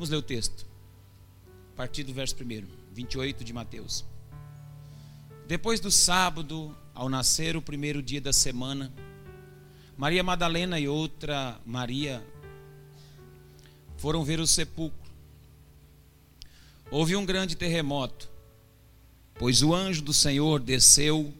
Vamos 0.00 0.08
ler 0.08 0.16
o 0.16 0.22
texto. 0.22 0.64
A 1.74 1.76
partir 1.76 2.04
do 2.04 2.14
verso 2.14 2.34
1, 2.34 2.66
28 2.90 3.44
de 3.44 3.52
Mateus. 3.52 4.02
Depois 5.46 5.78
do 5.78 5.90
sábado, 5.90 6.74
ao 6.94 7.06
nascer 7.10 7.54
o 7.54 7.60
primeiro 7.60 8.02
dia 8.02 8.18
da 8.18 8.32
semana, 8.32 8.90
Maria 9.98 10.22
Madalena 10.22 10.80
e 10.80 10.88
outra 10.88 11.60
Maria 11.66 12.26
foram 13.98 14.24
ver 14.24 14.40
o 14.40 14.46
sepulcro. 14.46 15.12
Houve 16.90 17.14
um 17.14 17.26
grande 17.26 17.54
terremoto, 17.54 18.30
pois 19.34 19.62
o 19.62 19.74
anjo 19.74 20.00
do 20.00 20.14
Senhor 20.14 20.60
desceu 20.60 21.30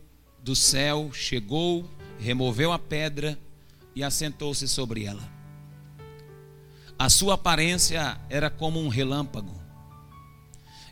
do 0.42 0.54
céu, 0.54 1.10
chegou, 1.14 1.88
removeu 2.18 2.72
a 2.72 2.78
pedra 2.78 3.38
e 3.96 4.04
assentou-se 4.04 4.68
sobre 4.68 5.04
ela. 5.06 5.39
A 7.00 7.08
sua 7.08 7.32
aparência 7.32 8.20
era 8.28 8.50
como 8.50 8.78
um 8.78 8.88
relâmpago, 8.88 9.58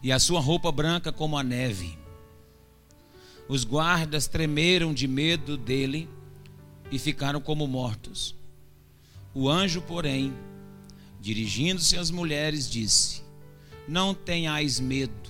e 0.02 0.10
a 0.10 0.18
sua 0.18 0.40
roupa 0.40 0.72
branca 0.72 1.12
como 1.12 1.36
a 1.36 1.42
neve. 1.42 1.98
Os 3.46 3.62
guardas 3.62 4.26
tremeram 4.26 4.94
de 4.94 5.06
medo 5.06 5.58
dele 5.58 6.08
e 6.90 6.98
ficaram 6.98 7.42
como 7.42 7.66
mortos. 7.66 8.34
O 9.34 9.50
anjo, 9.50 9.82
porém, 9.82 10.32
dirigindo-se 11.20 11.98
às 11.98 12.10
mulheres, 12.10 12.70
disse: 12.70 13.22
Não 13.86 14.14
tenhais 14.14 14.80
medo, 14.80 15.28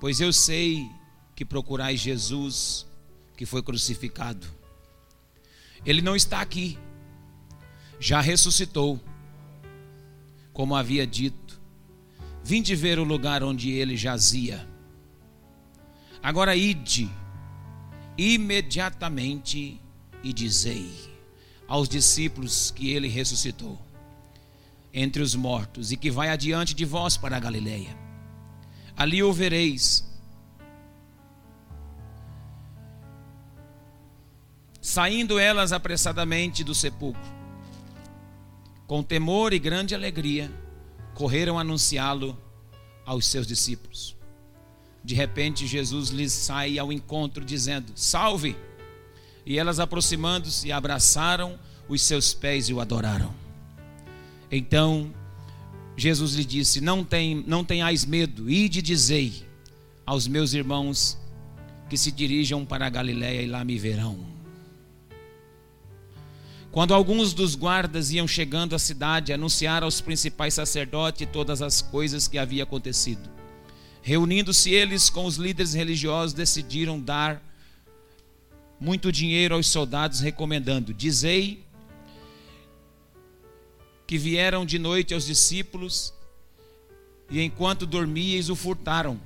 pois 0.00 0.20
eu 0.20 0.32
sei 0.32 0.90
que 1.36 1.44
procurais 1.44 2.00
Jesus, 2.00 2.84
que 3.36 3.46
foi 3.46 3.62
crucificado. 3.62 4.44
Ele 5.86 6.02
não 6.02 6.16
está 6.16 6.40
aqui, 6.40 6.76
já 8.00 8.20
ressuscitou, 8.20 9.00
como 10.52 10.74
havia 10.74 11.06
dito. 11.06 11.60
Vinde 12.42 12.74
ver 12.74 12.98
o 12.98 13.04
lugar 13.04 13.42
onde 13.42 13.70
ele 13.70 13.96
jazia. 13.96 14.66
Agora 16.22 16.56
ide 16.56 17.10
imediatamente 18.16 19.80
e 20.22 20.32
dizei 20.32 20.90
aos 21.68 21.88
discípulos 21.88 22.70
que 22.70 22.90
ele 22.90 23.08
ressuscitou 23.08 23.78
entre 24.92 25.22
os 25.22 25.34
mortos 25.34 25.92
e 25.92 25.96
que 25.96 26.10
vai 26.10 26.30
adiante 26.30 26.74
de 26.74 26.84
vós 26.84 27.16
para 27.16 27.36
a 27.36 27.40
Galileia. 27.40 27.96
Ali 28.96 29.22
o 29.22 29.32
vereis. 29.32 30.04
Saindo 34.80 35.38
elas 35.38 35.70
apressadamente 35.70 36.64
do 36.64 36.74
sepulcro, 36.74 37.37
com 38.88 39.02
temor 39.02 39.52
e 39.52 39.58
grande 39.58 39.94
alegria, 39.94 40.50
correram 41.14 41.58
anunciá-lo 41.58 42.36
aos 43.04 43.26
seus 43.26 43.46
discípulos. 43.46 44.16
De 45.04 45.14
repente, 45.14 45.66
Jesus 45.66 46.08
lhes 46.08 46.32
sai 46.32 46.78
ao 46.78 46.90
encontro, 46.90 47.44
dizendo: 47.44 47.92
Salve! 47.94 48.56
E 49.44 49.58
elas, 49.58 49.78
aproximando-se, 49.78 50.72
abraçaram 50.72 51.58
os 51.86 52.00
seus 52.00 52.32
pés 52.32 52.68
e 52.70 52.74
o 52.74 52.80
adoraram. 52.80 53.32
Então, 54.50 55.12
Jesus 55.94 56.32
lhe 56.32 56.44
disse: 56.44 56.80
Não, 56.80 57.04
tem, 57.04 57.44
não 57.46 57.62
tenhais 57.62 58.06
medo, 58.06 58.48
ide 58.48 58.80
dizei 58.80 59.46
aos 60.06 60.26
meus 60.26 60.54
irmãos 60.54 61.18
que 61.90 61.96
se 61.98 62.10
dirijam 62.10 62.64
para 62.64 62.86
a 62.86 62.90
Galiléia 62.90 63.42
e 63.42 63.46
lá 63.46 63.62
me 63.64 63.78
verão. 63.78 64.37
Quando 66.78 66.94
alguns 66.94 67.34
dos 67.34 67.56
guardas 67.56 68.12
iam 68.12 68.28
chegando 68.28 68.72
à 68.72 68.78
cidade, 68.78 69.32
anunciaram 69.32 69.84
aos 69.84 70.00
principais 70.00 70.54
sacerdotes 70.54 71.26
todas 71.32 71.60
as 71.60 71.82
coisas 71.82 72.28
que 72.28 72.38
havia 72.38 72.62
acontecido. 72.62 73.28
Reunindo-se 74.00 74.70
eles 74.70 75.10
com 75.10 75.24
os 75.24 75.38
líderes 75.38 75.74
religiosos, 75.74 76.32
decidiram 76.32 77.00
dar 77.00 77.42
muito 78.78 79.10
dinheiro 79.10 79.56
aos 79.56 79.66
soldados, 79.66 80.20
recomendando: 80.20 80.94
Dizei 80.94 81.64
que 84.06 84.16
vieram 84.16 84.64
de 84.64 84.78
noite 84.78 85.12
aos 85.12 85.26
discípulos 85.26 86.14
e 87.28 87.40
enquanto 87.40 87.86
dormíeis 87.86 88.48
o 88.50 88.54
furtaram. 88.54 89.20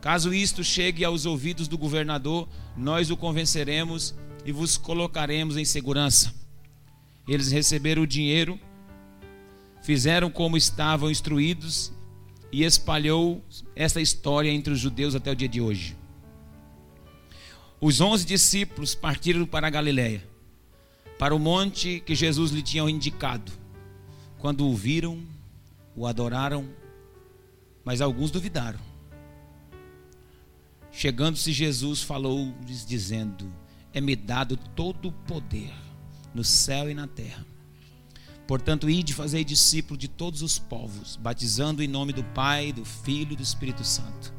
Caso 0.00 0.32
isto 0.32 0.64
chegue 0.64 1.04
aos 1.04 1.26
ouvidos 1.26 1.68
do 1.68 1.76
governador, 1.76 2.48
nós 2.74 3.10
o 3.10 3.18
convenceremos 3.18 4.14
e 4.46 4.52
vos 4.52 4.78
colocaremos 4.78 5.56
em 5.56 5.64
segurança. 5.64 6.32
Eles 7.26 7.50
receberam 7.50 8.02
o 8.02 8.06
dinheiro, 8.06 8.60
fizeram 9.82 10.30
como 10.30 10.56
estavam 10.56 11.10
instruídos 11.10 11.92
e 12.52 12.62
espalhou 12.62 13.44
essa 13.74 14.00
história 14.00 14.48
entre 14.48 14.72
os 14.72 14.78
judeus 14.78 15.16
até 15.16 15.32
o 15.32 15.34
dia 15.34 15.48
de 15.48 15.60
hoje. 15.60 15.96
Os 17.80 18.00
onze 18.00 18.24
discípulos 18.24 18.94
partiram 18.94 19.44
para 19.44 19.66
a 19.66 19.70
Galiléia, 19.70 20.22
para 21.18 21.34
o 21.34 21.40
monte 21.40 22.00
que 22.06 22.14
Jesus 22.14 22.52
lhe 22.52 22.62
tinha 22.62 22.88
indicado. 22.88 23.50
Quando 24.38 24.64
o 24.64 24.76
viram, 24.76 25.20
o 25.96 26.06
adoraram, 26.06 26.68
mas 27.84 28.00
alguns 28.00 28.30
duvidaram. 28.30 28.78
Chegando-se 30.92 31.52
Jesus, 31.52 32.00
falou-lhes 32.00 32.86
dizendo: 32.86 33.52
É-me 33.96 34.14
dado 34.14 34.58
todo 34.58 35.08
o 35.08 35.12
poder 35.12 35.72
no 36.34 36.44
céu 36.44 36.90
e 36.90 36.92
na 36.92 37.06
terra. 37.06 37.46
Portanto, 38.46 38.90
ide 38.90 39.14
fazer 39.14 39.42
discípulo 39.42 39.96
de 39.96 40.06
todos 40.06 40.42
os 40.42 40.58
povos, 40.58 41.16
batizando 41.16 41.82
em 41.82 41.88
nome 41.88 42.12
do 42.12 42.22
Pai, 42.22 42.74
do 42.74 42.84
Filho 42.84 43.32
e 43.32 43.36
do 43.36 43.42
Espírito 43.42 43.82
Santo. 43.82 44.34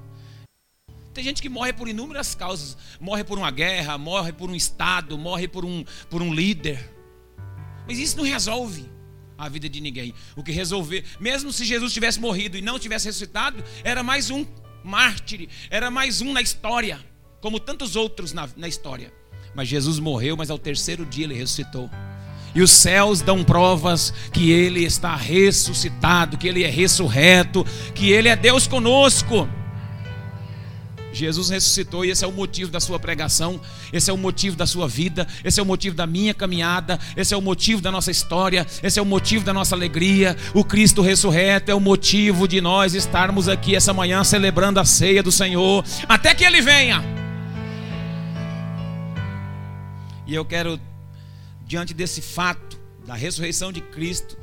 Tem 1.12 1.23
gente 1.23 1.41
que 1.41 1.50
morre 1.50 1.73
por 1.73 1.88
inúmeras 1.88 2.35
causas, 2.35 2.78
morre 3.00 3.23
por 3.23 3.40
uma 3.40 3.50
guerra, 3.50 3.97
morre 3.97 4.31
por 4.31 4.47
um 4.47 4.53
estado, 4.53 5.18
morre 5.18 5.47
por 5.47 5.66
um, 5.66 5.84
por 6.07 6.22
um 6.22 6.31
líder. 6.31 6.94
Mas 7.88 7.97
isso 7.97 8.16
não 8.16 8.25
resolve 8.25 8.88
a 9.35 9.50
vida 9.50 9.68
de 9.68 9.81
ninguém. 9.81 10.13
O 10.35 10.44
que 10.44 10.51
resolver, 10.51 11.03
mesmo 11.19 11.51
se 11.51 11.66
Jesus 11.66 11.91
tivesse 11.91 12.19
morrido 12.19 12.59
e 12.59 12.62
não 12.62 12.78
tivesse 12.78 13.07
ressuscitado, 13.07 13.63
era 13.84 14.03
mais 14.03 14.29
um 14.29 14.45
mártir, 14.84 15.50
era 15.72 15.89
mais 15.89 16.22
um 16.22 16.31
na 16.31 16.44
história, 16.44 17.03
como 17.41 17.59
tantos 17.59 17.95
outros 17.95 18.34
na, 18.34 18.47
na 18.56 18.68
história. 18.68 19.12
Mas 19.57 19.68
Jesus 19.68 19.97
morreu, 19.97 20.38
mas 20.38 20.51
ao 20.51 20.59
terceiro 20.59 21.03
dia 21.03 21.23
ele 21.23 21.34
ressuscitou. 21.34 21.90
E 22.53 22.62
os 22.62 22.69
céus 22.69 23.22
dão 23.22 23.44
provas 23.44 24.13
que 24.31 24.51
ele 24.51 24.84
está 24.84 25.16
ressuscitado, 25.16 26.38
que 26.38 26.47
ele 26.47 26.63
é 26.63 26.69
ressurreto, 26.69 27.66
que 27.95 28.12
ele 28.12 28.29
é 28.29 28.35
Deus 28.35 28.68
conosco. 28.68 29.50
Jesus 31.12 31.50
ressuscitou 31.50 32.06
e 32.06 32.12
esse 32.12 32.23
é 32.23 32.28
o 32.28 32.31
motivo 32.31 32.69
da 32.69 32.79
sua 32.79 33.00
pregação, 33.00 33.59
esse 33.91 34.12
é 34.12 34.13
o 34.13 34.18
motivo 34.18 34.56
da 34.56 34.68
sua 34.68 34.88
vida, 34.88 35.28
esse 35.44 35.59
é 35.59 35.63
o 35.63 35.66
motivo 35.66 35.95
da 35.95 36.06
minha 36.06 36.35
caminhada, 36.35 37.00
esse 37.16 37.34
é 37.34 37.38
o 37.38 37.41
motivo 37.41 37.81
da 37.81 37.91
nossa 37.91 38.12
história, 38.12 38.68
esse 38.84 39.00
é 39.00 39.01
o 39.01 39.06
motivo 39.06 39.44
da 39.44 39.53
nossa 39.53 39.74
alegria. 39.74 40.38
O 40.53 40.63
Cristo 40.63 41.01
ressurreto 41.01 41.72
é 41.72 41.74
o 41.74 41.79
motivo 41.79 42.47
de 42.47 42.62
nós 42.62 42.94
estarmos 42.94 43.50
aqui 43.50 43.75
essa 43.75 43.91
manhã 43.91 44.24
celebrando 44.24 44.79
a 44.79 44.85
ceia 44.85 45.24
do 45.24 45.31
Senhor, 45.31 45.84
até 46.07 46.35
que 46.35 46.45
Ele 46.45 46.62
venha. 46.62 47.16
E 50.27 50.35
eu 50.35 50.43
quero, 50.43 50.79
diante 51.65 51.93
desse 51.93 52.21
fato 52.21 52.77
da 53.05 53.15
ressurreição 53.15 53.71
de 53.71 53.79
Cristo, 53.79 54.38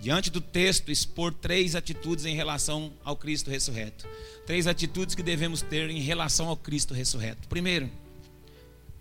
diante 0.00 0.30
do 0.30 0.40
texto, 0.40 0.92
expor 0.92 1.34
três 1.34 1.74
atitudes 1.74 2.24
em 2.24 2.36
relação 2.36 2.92
ao 3.04 3.16
Cristo 3.16 3.50
ressurreto. 3.50 4.06
Três 4.46 4.68
atitudes 4.68 5.16
que 5.16 5.22
devemos 5.22 5.60
ter 5.60 5.90
em 5.90 6.00
relação 6.00 6.48
ao 6.48 6.56
Cristo 6.56 6.94
ressurreto. 6.94 7.48
Primeiro, 7.48 7.90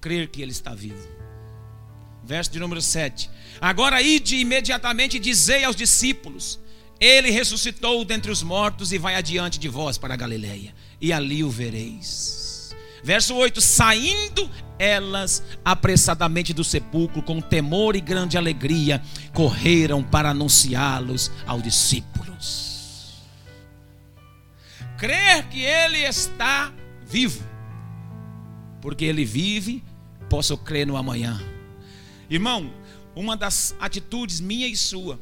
crer 0.02 0.28
que 0.28 0.42
Ele 0.42 0.52
está 0.52 0.74
vivo. 0.74 1.08
Verso 2.24 2.52
de 2.52 2.60
número 2.60 2.82
7. 2.82 3.30
Agora 3.62 4.02
ide 4.02 4.38
imediatamente 4.38 5.18
e 5.18 5.20
dizei 5.20 5.64
aos 5.64 5.76
discípulos: 5.76 6.60
Ele 7.00 7.30
ressuscitou 7.30 8.04
dentre 8.04 8.32
os 8.32 8.42
mortos 8.42 8.92
e 8.92 8.98
vai 8.98 9.16
adiante 9.16 9.60
de 9.60 9.70
vós 9.70 10.00
para 10.00 10.16
a 10.16 10.18
Galileia, 10.18 10.74
e 11.00 11.14
ali 11.14 11.44
o 11.44 11.50
vereis. 11.50 12.47
Verso 13.08 13.34
8: 13.36 13.62
Saindo 13.62 14.50
elas 14.78 15.42
apressadamente 15.64 16.54
do 16.54 16.64
sepulcro, 16.64 17.24
com 17.24 17.40
temor 17.40 17.96
e 17.96 18.02
grande 18.02 18.38
alegria, 18.38 19.02
correram 19.34 20.04
para 20.04 20.30
anunciá-los 20.30 21.32
aos 21.48 21.64
discípulos 21.64 22.78
crer 24.98 25.48
que 25.48 25.62
Ele 25.62 26.00
está 26.00 26.74
vivo. 27.06 27.46
Porque 28.82 29.06
Ele 29.06 29.24
vive, 29.24 29.84
posso 30.30 30.58
crer 30.58 30.86
no 30.86 30.98
amanhã. 30.98 31.40
Irmão, 32.30 32.74
uma 33.16 33.38
das 33.38 33.76
atitudes 33.80 34.42
minha 34.42 34.68
e 34.68 34.76
sua 34.76 35.20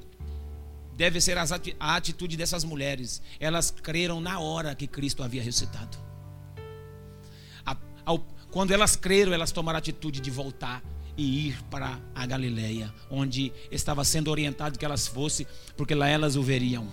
deve 0.96 1.20
ser 1.20 1.38
a 1.38 1.96
atitude 1.96 2.38
dessas 2.38 2.64
mulheres. 2.64 3.22
Elas 3.40 3.70
creram 3.70 4.22
na 4.22 4.40
hora 4.40 4.74
que 4.74 4.88
Cristo 4.88 5.22
havia 5.22 5.44
ressuscitado. 5.44 6.05
Quando 8.56 8.72
elas 8.72 8.96
creram, 8.96 9.34
elas 9.34 9.52
tomaram 9.52 9.76
a 9.76 9.80
atitude 9.80 10.22
de 10.22 10.32
voltar 10.32 10.82
e 11.18 11.48
ir 11.48 11.62
para 11.64 12.00
a 12.14 12.26
Galileia, 12.26 12.94
onde 13.10 13.52
estava 13.70 14.04
sendo 14.06 14.32
orientado 14.32 14.80
que 14.80 14.86
elas 14.86 15.08
fossem, 15.08 15.46
porque 15.76 15.94
lá 15.94 16.08
elas 16.08 16.38
o 16.38 16.42
veriam. 16.42 16.88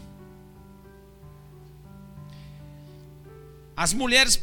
As 3.76 3.92
mulheres 3.92 4.40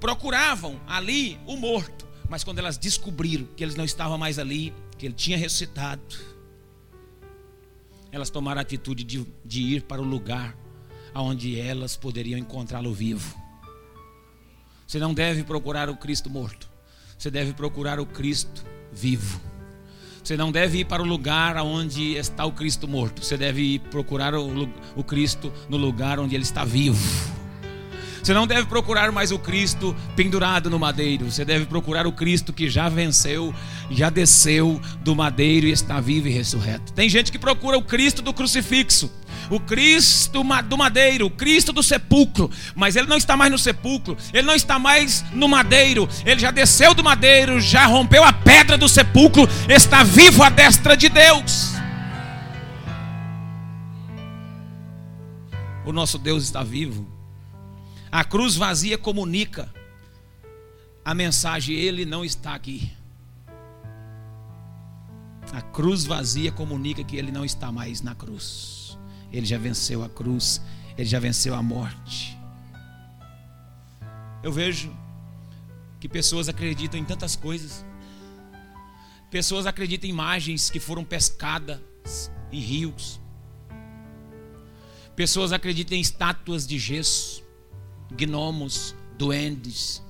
procuravam 0.00 0.80
ali 0.86 1.40
o 1.44 1.56
morto, 1.56 2.06
mas 2.28 2.44
quando 2.44 2.60
elas 2.60 2.78
descobriram 2.78 3.46
que 3.56 3.64
ele 3.64 3.76
não 3.76 3.84
estava 3.84 4.16
mais 4.16 4.38
ali, 4.38 4.72
que 4.96 5.06
ele 5.06 5.14
tinha 5.14 5.36
ressuscitado, 5.36 6.02
elas 8.10 8.30
tomaram 8.30 8.60
a 8.60 8.62
atitude 8.62 9.04
de, 9.04 9.26
de 9.44 9.62
ir 9.62 9.82
para 9.82 10.00
o 10.00 10.04
lugar 10.04 10.56
onde 11.14 11.58
elas 11.58 11.96
poderiam 11.96 12.38
encontrá-lo 12.38 12.94
vivo. 12.94 13.47
Você 14.88 14.98
não 14.98 15.12
deve 15.12 15.44
procurar 15.44 15.90
o 15.90 15.96
Cristo 15.96 16.30
morto, 16.30 16.66
você 17.18 17.30
deve 17.30 17.52
procurar 17.52 18.00
o 18.00 18.06
Cristo 18.06 18.64
vivo. 18.90 19.38
Você 20.24 20.34
não 20.34 20.50
deve 20.50 20.78
ir 20.78 20.86
para 20.86 21.02
o 21.02 21.06
lugar 21.06 21.58
onde 21.58 22.16
está 22.16 22.46
o 22.46 22.52
Cristo 22.52 22.88
morto, 22.88 23.22
você 23.22 23.36
deve 23.36 23.60
ir 23.60 23.80
procurar 23.80 24.34
o, 24.34 24.66
o 24.96 25.04
Cristo 25.04 25.52
no 25.68 25.76
lugar 25.76 26.18
onde 26.18 26.34
ele 26.34 26.42
está 26.42 26.64
vivo. 26.64 26.98
Você 28.22 28.32
não 28.32 28.46
deve 28.46 28.66
procurar 28.66 29.12
mais 29.12 29.30
o 29.30 29.38
Cristo 29.38 29.94
pendurado 30.16 30.70
no 30.70 30.78
madeiro. 30.78 31.30
Você 31.30 31.44
deve 31.44 31.66
procurar 31.66 32.06
o 32.06 32.12
Cristo 32.12 32.52
que 32.52 32.68
já 32.68 32.88
venceu, 32.88 33.54
já 33.90 34.10
desceu 34.10 34.80
do 35.02 35.14
madeiro 35.14 35.66
e 35.66 35.70
está 35.70 36.00
vivo 36.00 36.28
e 36.28 36.30
ressurreto. 36.30 36.92
Tem 36.94 37.08
gente 37.08 37.30
que 37.30 37.38
procura 37.38 37.76
o 37.76 37.82
Cristo 37.82 38.20
do 38.20 38.32
crucifixo 38.32 39.10
o 39.50 39.58
Cristo 39.60 40.42
do 40.68 40.76
madeiro, 40.76 41.26
o 41.26 41.30
Cristo 41.30 41.72
do 41.72 41.82
sepulcro, 41.82 42.50
mas 42.74 42.96
ele 42.96 43.06
não 43.06 43.16
está 43.16 43.36
mais 43.36 43.50
no 43.50 43.58
sepulcro, 43.58 44.16
ele 44.32 44.46
não 44.46 44.54
está 44.54 44.78
mais 44.78 45.24
no 45.32 45.48
madeiro, 45.48 46.08
ele 46.24 46.40
já 46.40 46.50
desceu 46.50 46.94
do 46.94 47.02
madeiro, 47.02 47.60
já 47.60 47.86
rompeu 47.86 48.24
a 48.24 48.32
pedra 48.32 48.76
do 48.76 48.88
sepulcro, 48.88 49.48
está 49.68 50.02
vivo 50.04 50.42
à 50.42 50.48
destra 50.48 50.96
de 50.96 51.08
Deus. 51.08 51.72
O 55.84 55.92
nosso 55.92 56.18
Deus 56.18 56.44
está 56.44 56.62
vivo. 56.62 57.10
A 58.12 58.22
cruz 58.22 58.56
vazia 58.56 58.98
comunica 58.98 59.72
a 61.02 61.14
mensagem: 61.14 61.74
Ele 61.74 62.04
não 62.04 62.22
está 62.22 62.54
aqui. 62.54 62.92
A 65.50 65.62
cruz 65.62 66.04
vazia 66.04 66.52
comunica 66.52 67.02
que 67.02 67.16
Ele 67.16 67.32
não 67.32 67.42
está 67.42 67.72
mais 67.72 68.02
na 68.02 68.14
cruz. 68.14 68.77
Ele 69.32 69.46
já 69.46 69.58
venceu 69.58 70.02
a 70.02 70.08
cruz, 70.08 70.60
Ele 70.96 71.08
já 71.08 71.18
venceu 71.18 71.54
a 71.54 71.62
morte. 71.62 72.36
Eu 74.42 74.52
vejo 74.52 74.94
que 76.00 76.08
pessoas 76.08 76.48
acreditam 76.48 76.98
em 76.98 77.04
tantas 77.04 77.36
coisas. 77.36 77.84
Pessoas 79.30 79.66
acreditam 79.66 80.08
em 80.08 80.12
imagens 80.12 80.70
que 80.70 80.80
foram 80.80 81.04
pescadas 81.04 82.30
em 82.50 82.60
rios. 82.60 83.20
Pessoas 85.14 85.52
acreditam 85.52 85.98
em 85.98 86.00
estátuas 86.00 86.66
de 86.66 86.78
gesso 86.78 87.46
gnomos, 88.10 88.94
duendes, 89.18 90.02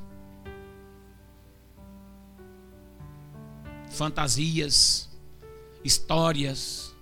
fantasias, 3.91 5.09
histórias, 5.83 6.95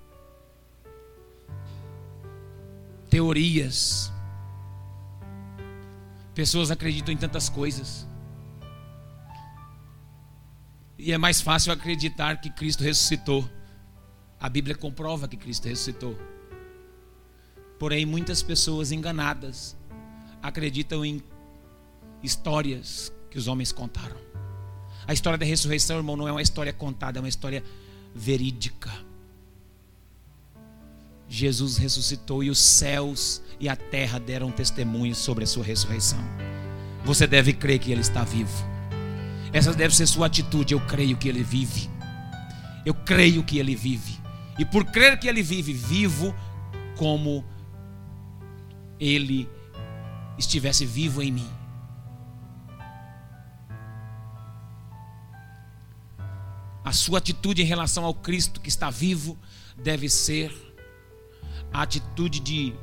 teorias. 3.17 4.13
Pessoas 6.35 6.71
acreditam 6.71 7.15
em 7.15 7.17
tantas 7.17 7.49
coisas. 7.49 8.07
E 10.99 11.13
é 11.13 11.17
mais 11.17 11.41
fácil 11.41 11.73
acreditar 11.73 12.43
que 12.43 12.51
Cristo 12.51 12.85
ressuscitou. 12.85 13.49
A 14.39 14.51
Bíblia 14.51 14.75
comprova 14.75 15.27
que 15.27 15.35
Cristo 15.35 15.67
ressuscitou. 15.67 16.15
Porém, 17.79 18.05
muitas 18.05 18.43
pessoas 18.43 18.93
enganadas 18.93 19.75
acreditam 20.43 21.03
em 21.03 21.23
histórias 22.23 23.11
que 23.31 23.39
os 23.39 23.49
homens 23.49 23.73
contaram. 23.73 24.19
A 25.07 25.15
história 25.15 25.39
da 25.39 25.47
ressurreição, 25.47 25.97
irmão, 25.97 26.19
não 26.19 26.29
é 26.29 26.33
uma 26.33 26.43
história 26.43 26.73
contada, 26.73 27.19
é 27.19 27.23
uma 27.23 27.31
história 27.31 27.65
verídica. 28.15 28.93
Jesus 31.29 31.77
ressuscitou 31.77 32.43
e 32.43 32.51
os 32.51 32.59
céus 32.59 33.43
e 33.59 33.69
a 33.69 33.77
terra 33.77 34.19
deram 34.19 34.51
testemunho 34.51 35.15
sobre 35.15 35.45
a 35.45 35.47
sua 35.47 35.65
ressurreição. 35.65 36.19
Você 37.05 37.27
deve 37.27 37.53
crer 37.53 37.79
que 37.79 37.91
ele 37.91 38.01
está 38.01 38.25
vivo. 38.25 38.65
Essa 39.53 39.73
deve 39.73 39.95
ser 39.95 40.07
sua 40.07 40.27
atitude. 40.27 40.75
Eu 40.75 40.81
creio 40.81 41.17
que 41.17 41.29
ele 41.29 41.43
vive. 41.43 41.89
Eu 42.85 42.95
creio 42.95 43.43
que 43.43 43.59
ele 43.59 43.75
vive. 43.75 44.19
E 44.59 44.65
por 44.65 44.85
crer 44.85 45.19
que 45.19 45.29
ele 45.29 45.43
vive, 45.43 45.73
vivo 45.73 46.35
como 46.97 47.45
ele 48.99 49.49
estivesse 50.39 50.85
vivo 50.85 51.23
em 51.23 51.33
mim. 51.33 51.51
A 56.85 56.93
sua 56.93 57.19
atitude 57.19 57.63
em 57.63 57.67
relação 57.67 58.05
ao 58.05 58.15
Cristo 58.15 58.61
que 58.61 58.69
está 58.69 58.91
vivo 58.91 59.39
deve 59.77 60.09
ser 60.09 60.66
a 61.77 61.83
atitude 61.83 62.41
de 62.41 62.75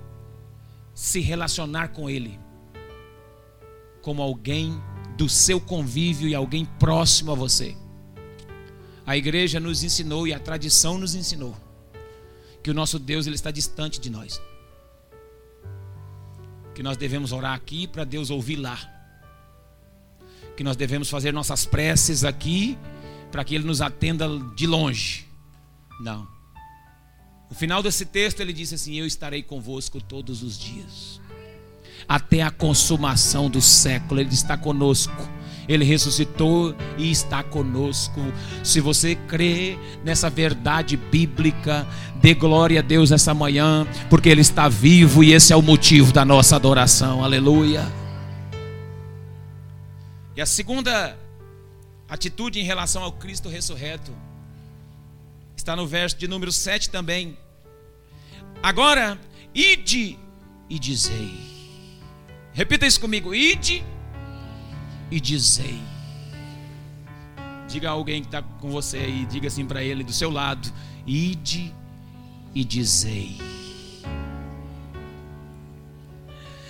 se 0.93 1.19
relacionar 1.19 1.89
com 1.89 2.09
Ele 2.09 2.39
como 4.01 4.21
alguém 4.21 4.81
do 5.17 5.29
seu 5.29 5.59
convívio 5.59 6.27
e 6.27 6.35
alguém 6.35 6.65
próximo 6.65 7.31
a 7.31 7.35
você. 7.35 7.75
A 9.05 9.15
igreja 9.15 9.59
nos 9.59 9.83
ensinou 9.83 10.27
e 10.27 10.33
a 10.33 10.39
tradição 10.39 10.97
nos 10.97 11.15
ensinou 11.15 11.55
que 12.61 12.69
o 12.69 12.73
nosso 12.73 12.99
Deus 12.99 13.25
ele 13.25 13.35
está 13.35 13.51
distante 13.51 13.99
de 13.99 14.09
nós 14.09 14.41
que 16.73 16.81
nós 16.81 16.97
devemos 16.97 17.31
orar 17.31 17.53
aqui 17.53 17.87
para 17.87 18.03
Deus 18.03 18.29
ouvir 18.29 18.55
lá. 18.55 18.77
Que 20.57 20.63
nós 20.63 20.75
devemos 20.75 21.09
fazer 21.09 21.31
nossas 21.31 21.65
preces 21.65 22.23
aqui 22.23 22.77
para 23.31 23.43
que 23.43 23.55
Ele 23.55 23.63
nos 23.63 23.81
atenda 23.81 24.27
de 24.55 24.67
longe. 24.67 25.27
Não. 25.99 26.27
No 27.53 27.59
final 27.59 27.83
desse 27.83 28.03
texto 28.03 28.39
ele 28.39 28.51
disse 28.51 28.73
assim: 28.73 28.95
Eu 28.95 29.05
estarei 29.05 29.43
convosco 29.43 30.01
todos 30.01 30.41
os 30.41 30.57
dias, 30.57 31.21
até 32.09 32.41
a 32.41 32.49
consumação 32.49 33.47
do 33.47 33.61
século. 33.61 34.19
Ele 34.19 34.33
está 34.33 34.57
conosco 34.57 35.13
ele 35.67 35.85
ressuscitou 35.85 36.75
e 36.97 37.11
está 37.11 37.43
conosco. 37.43 38.19
Se 38.63 38.81
você 38.81 39.15
crê 39.15 39.77
nessa 40.03 40.29
verdade 40.31 40.97
bíblica, 40.97 41.87
dê 42.19 42.33
glória 42.33 42.79
a 42.79 42.83
Deus 42.83 43.11
essa 43.11 43.35
manhã, 43.35 43.87
porque 44.09 44.27
Ele 44.29 44.41
está 44.41 44.67
vivo 44.67 45.23
e 45.23 45.31
esse 45.31 45.53
é 45.53 45.55
o 45.55 45.61
motivo 45.61 46.11
da 46.11 46.25
nossa 46.25 46.55
adoração. 46.55 47.23
Aleluia. 47.23 47.85
E 50.35 50.41
a 50.41 50.45
segunda 50.45 51.15
atitude 52.09 52.59
em 52.59 52.63
relação 52.63 53.03
ao 53.03 53.13
Cristo 53.13 53.47
ressurreto 53.47 54.11
está 55.55 55.77
no 55.77 55.87
verso 55.87 56.17
de 56.17 56.27
número 56.27 56.51
7 56.51 56.89
também. 56.89 57.37
Agora, 58.63 59.19
ide 59.53 60.17
e 60.69 60.79
dizei. 60.79 61.37
Repita 62.53 62.87
isso 62.87 63.01
comigo: 63.01 63.35
ide 63.35 63.83
e 65.11 65.19
dizei. 65.19 65.81
Diga 67.67 67.89
a 67.89 67.91
alguém 67.91 68.21
que 68.21 68.27
está 68.27 68.41
com 68.41 68.71
você 68.71 68.99
aí, 68.99 69.25
diga 69.25 69.49
assim 69.49 69.65
para 69.65 69.83
ele 69.83 70.01
do 70.01 70.13
seu 70.13 70.29
lado: 70.29 70.71
ide 71.05 71.75
e 72.55 72.63
dizei. 72.63 73.37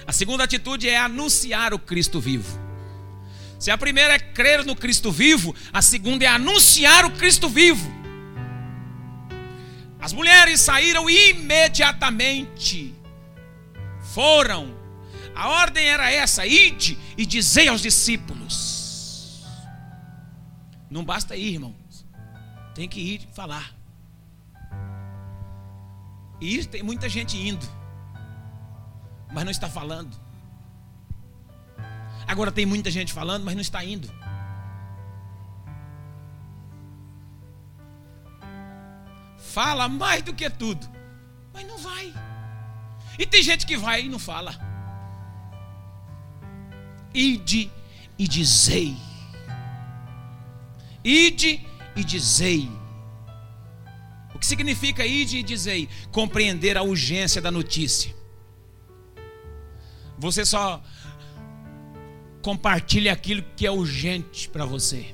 A 0.07 0.11
segunda 0.11 0.45
atitude 0.45 0.89
é 0.89 0.97
anunciar 0.97 1.75
o 1.75 1.79
Cristo 1.79 2.19
vivo. 2.19 2.59
Se 3.59 3.69
a 3.69 3.77
primeira 3.77 4.15
é 4.15 4.19
crer 4.19 4.65
no 4.65 4.75
Cristo 4.75 5.11
vivo, 5.11 5.55
a 5.71 5.81
segunda 5.81 6.25
é 6.25 6.27
anunciar 6.27 7.05
o 7.05 7.11
Cristo 7.11 7.47
vivo. 7.47 8.02
As 10.03 10.11
mulheres 10.11 10.59
saíram 10.59 11.09
imediatamente, 11.09 12.93
foram 14.13 14.83
a 15.33 15.47
ordem 15.47 15.85
era 15.85 16.11
essa: 16.11 16.45
ide 16.45 16.97
e 17.17 17.25
dizei 17.25 17.69
aos 17.69 17.79
discípulos. 17.81 19.41
Não 20.89 21.05
basta 21.05 21.37
ir, 21.37 21.53
irmãos. 21.53 22.05
Tem 22.75 22.87
que 22.87 22.99
ir 22.99 23.27
falar. 23.33 23.73
Ir 26.41 26.65
tem 26.65 26.83
muita 26.83 27.07
gente 27.07 27.37
indo, 27.37 27.65
mas 29.33 29.45
não 29.45 29.51
está 29.51 29.69
falando. 29.69 30.21
Agora 32.27 32.51
tem 32.51 32.65
muita 32.65 32.91
gente 32.91 33.13
falando, 33.13 33.45
mas 33.45 33.55
não 33.55 33.61
está 33.61 33.81
indo. 33.85 34.11
Fala 39.53 39.87
mais 39.87 40.23
do 40.23 40.33
que 40.33 40.49
tudo, 40.49 40.89
mas 41.53 41.67
não 41.67 41.77
vai. 41.77 42.11
E 43.19 43.23
tem 43.23 43.43
gente 43.43 43.67
que 43.67 43.77
vai 43.77 44.01
e 44.01 44.09
não 44.09 44.17
fala. 44.17 44.51
Ide 47.13 47.71
e 48.17 48.27
dizei. 48.27 48.97
Ide 51.03 51.63
e 51.95 52.03
dizei. 52.03 52.67
O 54.33 54.39
que 54.39 54.47
significa 54.47 55.05
ide 55.05 55.37
e 55.37 55.43
dizei? 55.43 55.87
Compreender 56.11 56.75
a 56.75 56.81
urgência 56.81 57.39
da 57.39 57.51
notícia. 57.51 58.11
Você 60.17 60.43
só 60.47 60.81
compartilha 62.41 63.13
aquilo 63.13 63.43
que 63.55 63.67
é 63.67 63.71
urgente 63.71 64.49
para 64.49 64.65
você. 64.65 65.13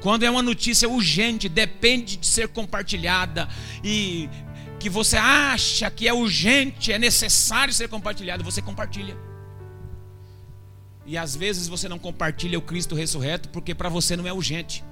Quando 0.00 0.24
é 0.24 0.30
uma 0.30 0.42
notícia 0.42 0.88
urgente, 0.88 1.48
depende 1.48 2.16
de 2.16 2.26
ser 2.26 2.48
compartilhada 2.48 3.48
e 3.82 4.28
que 4.78 4.90
você 4.90 5.16
acha 5.16 5.90
que 5.90 6.06
é 6.06 6.12
urgente, 6.12 6.92
é 6.92 6.98
necessário 6.98 7.72
ser 7.72 7.88
compartilhado, 7.88 8.44
você 8.44 8.60
compartilha. 8.60 9.16
E 11.06 11.16
às 11.16 11.34
vezes 11.34 11.68
você 11.68 11.88
não 11.88 11.98
compartilha 11.98 12.58
o 12.58 12.62
Cristo 12.62 12.94
ressurreto 12.94 13.48
porque 13.48 13.74
para 13.74 13.88
você 13.88 14.16
não 14.16 14.26
é 14.26 14.32
urgente. 14.32 14.84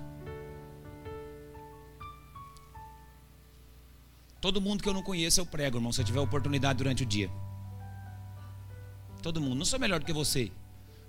Todo 4.40 4.60
mundo 4.60 4.82
que 4.82 4.88
eu 4.88 4.94
não 4.94 5.02
conheço 5.02 5.40
eu 5.40 5.46
prego, 5.46 5.78
irmão, 5.78 5.90
se 5.90 6.00
eu 6.00 6.04
tiver 6.04 6.20
oportunidade 6.20 6.78
durante 6.78 7.02
o 7.02 7.06
dia. 7.06 7.30
Todo 9.22 9.40
mundo. 9.40 9.56
Não 9.56 9.64
sou 9.64 9.78
melhor 9.78 9.98
do 9.98 10.06
que 10.06 10.12
você. 10.12 10.52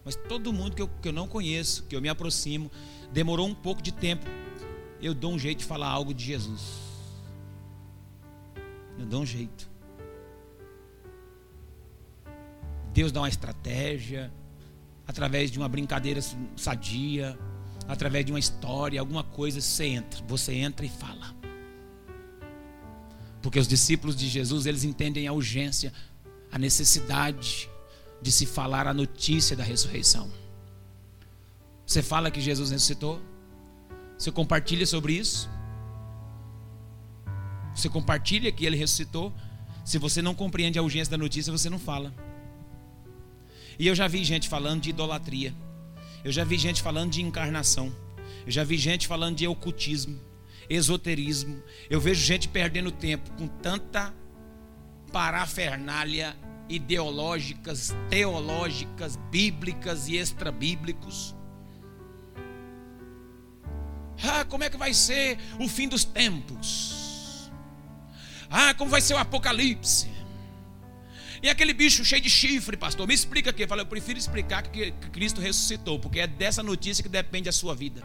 Mas 0.06 0.16
todo 0.16 0.54
mundo 0.54 0.76
que 0.76 0.82
eu, 0.82 0.88
que 0.88 1.10
eu 1.10 1.12
não 1.12 1.28
conheço, 1.28 1.84
que 1.84 1.96
eu 1.96 2.02
me 2.02 2.08
aproximo, 2.08 2.72
demorou 3.16 3.48
um 3.48 3.56
pouco 3.56 3.82
de 3.82 3.94
tempo. 3.94 4.26
Eu 5.02 5.14
dou 5.14 5.32
um 5.32 5.40
jeito 5.40 5.60
de 5.60 5.66
falar 5.66 5.88
algo 5.88 6.14
de 6.14 6.26
Jesus. 6.26 6.62
Eu 9.00 9.06
dou 9.06 9.22
um 9.22 9.26
jeito. 9.26 9.70
Deus 12.92 13.14
dá 13.14 13.22
uma 13.22 13.30
estratégia, 13.30 14.34
através 15.08 15.50
de 15.50 15.58
uma 15.58 15.70
brincadeira 15.70 16.20
sadia, 16.58 17.40
através 17.88 18.26
de 18.26 18.34
uma 18.34 18.40
história, 18.40 19.00
alguma 19.00 19.24
coisa, 19.24 19.62
você 19.62 19.86
entra. 19.86 20.22
Você 20.28 20.54
entra 20.54 20.86
e 20.86 20.90
fala. 20.90 21.34
Porque 23.42 23.60
os 23.60 23.68
discípulos 23.68 24.14
de 24.14 24.28
Jesus, 24.28 24.66
eles 24.66 24.84
entendem 24.84 25.26
a 25.26 25.32
urgência, 25.32 25.94
a 26.52 26.60
necessidade 26.60 27.70
de 28.22 28.32
se 28.32 28.46
falar 28.46 28.88
a 28.88 28.94
notícia 28.94 29.56
da 29.56 29.64
ressurreição. 29.64 30.30
Você 31.86 32.02
fala 32.02 32.32
que 32.32 32.42
Jesus 32.42 32.72
ressuscitou? 32.72 33.22
Você 34.18 34.32
compartilha 34.32 34.86
sobre 34.86 35.14
isso? 35.14 35.50
Você 37.76 37.90
compartilha 37.90 38.52
que 38.52 38.66
ele 38.66 38.78
ressuscitou? 38.78 39.34
Se 39.84 39.98
você 39.98 40.22
não 40.22 40.34
compreende 40.34 40.80
a 40.80 40.82
urgência 40.82 41.12
da 41.12 41.18
notícia, 41.18 41.52
você 41.52 41.70
não 41.70 41.78
fala. 41.78 42.14
E 43.78 43.86
eu 43.86 43.94
já 43.94 44.08
vi 44.08 44.24
gente 44.24 44.48
falando 44.50 44.82
de 44.82 44.90
idolatria. 44.90 45.54
Eu 46.24 46.32
já 46.32 46.44
vi 46.44 46.58
gente 46.58 46.82
falando 46.82 47.12
de 47.12 47.22
encarnação. 47.22 47.94
Eu 48.46 48.52
já 48.52 48.64
vi 48.64 48.78
gente 48.78 49.08
falando 49.08 49.36
de 49.36 49.48
ocultismo, 49.48 50.20
esoterismo. 50.70 51.62
Eu 51.90 52.00
vejo 52.00 52.24
gente 52.26 52.48
perdendo 52.48 52.92
tempo 52.92 53.30
com 53.34 53.48
tanta 53.48 54.14
parafernália 55.12 56.36
ideológicas, 56.68 57.96
teológicas, 58.10 59.18
bíblicas 59.30 60.08
e 60.08 60.18
extrabíblicos. 60.18 61.36
Ah, 64.24 64.46
como 64.46 64.64
é 64.64 64.70
que 64.70 64.78
vai 64.78 64.94
ser 64.94 65.38
o 65.60 65.68
fim 65.68 65.88
dos 65.88 66.04
tempos? 66.04 67.52
Ah, 68.50 68.74
como 68.74 68.90
vai 68.90 69.02
ser 69.02 69.14
o 69.14 69.18
apocalipse? 69.18 70.08
E 71.42 71.50
aquele 71.50 71.74
bicho 71.74 72.04
cheio 72.04 72.22
de 72.22 72.30
chifre, 72.30 72.76
pastor, 72.78 73.08
me 73.08 73.14
explica 73.14 73.50
aqui. 73.50 73.64
Eu 73.64 73.68
falei, 73.68 73.84
eu 73.84 73.88
prefiro 73.88 74.18
explicar 74.18 74.64
que 74.64 74.92
Cristo 75.12 75.42
ressuscitou, 75.42 76.00
porque 76.00 76.20
é 76.20 76.28
dessa 76.28 76.64
notícia 76.64 77.04
que 77.04 77.10
depende 77.10 77.50
a 77.50 77.52
sua 77.52 77.76
vida. 77.76 78.02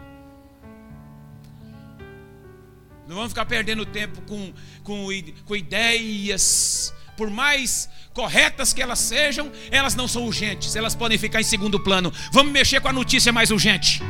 Não 3.07 3.15
vamos 3.15 3.31
ficar 3.31 3.45
perdendo 3.45 3.85
tempo 3.85 4.21
com, 4.21 4.53
com, 4.83 5.07
com 5.45 5.55
ideias 5.55 6.93
por 7.17 7.29
mais 7.29 7.89
corretas 8.13 8.73
que 8.73 8.81
elas 8.81 8.99
sejam, 8.99 9.51
elas 9.69 9.95
não 9.95 10.07
são 10.07 10.25
urgentes, 10.25 10.75
elas 10.75 10.95
podem 10.95 11.17
ficar 11.17 11.41
em 11.41 11.43
segundo 11.43 11.79
plano. 11.79 12.11
Vamos 12.31 12.51
mexer 12.51 12.79
com 12.79 12.87
a 12.87 12.93
notícia 12.93 13.31
mais 13.31 13.51
urgente. 13.51 14.01